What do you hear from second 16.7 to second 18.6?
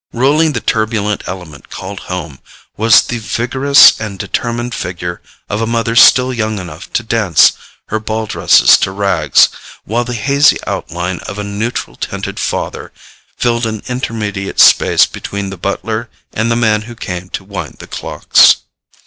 who came to wind the clocks.